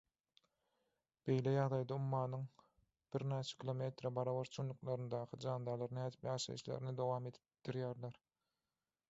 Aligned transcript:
Beýle 1.29 1.51
ýagdaýda 1.57 1.97
ummanyň 1.97 2.47
birnäçe 3.17 3.59
kilometre 3.65 4.13
barabar 4.17 4.51
çuňluklaryndaky 4.57 5.41
jandarlar 5.47 5.95
nädip 6.01 6.27
ýaşaýyşlaryny 6.31 6.99
dowam 7.03 7.31
etdirýärler? 7.35 8.21